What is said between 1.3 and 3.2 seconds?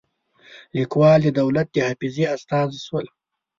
دولت د حافظې استازي شول.